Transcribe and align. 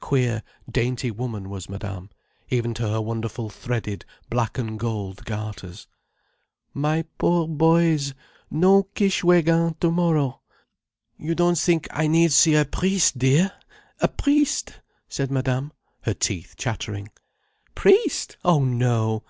Queer, 0.00 0.42
dainty 0.70 1.10
woman, 1.10 1.50
was 1.50 1.68
Madame, 1.68 2.08
even 2.48 2.72
to 2.72 2.88
her 2.88 2.98
wonderful 2.98 3.50
threaded 3.50 4.06
black 4.30 4.56
and 4.56 4.78
gold 4.78 5.22
garters. 5.26 5.86
"My 6.72 7.04
poor 7.18 7.46
boys—no 7.46 8.84
Kishwégin 8.96 9.78
tomorrow! 9.78 10.40
You 11.18 11.34
don't 11.34 11.58
think 11.58 11.88
I 11.90 12.06
need 12.06 12.32
see 12.32 12.54
a 12.54 12.64
priest, 12.64 13.18
dear? 13.18 13.52
A 14.00 14.08
priest!" 14.08 14.80
said 15.10 15.30
Madame, 15.30 15.74
her 16.04 16.14
teeth 16.14 16.54
chattering. 16.56 17.10
"Priest! 17.74 18.38
Oh 18.46 18.64
no! 18.64 19.20